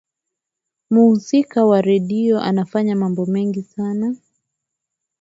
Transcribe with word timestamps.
mhusika 0.89 1.65
wa 1.65 1.81
redio 1.81 2.39
anafanya 2.41 2.95
mambo 2.95 3.25
mengi 3.25 3.61
sana 3.63 4.15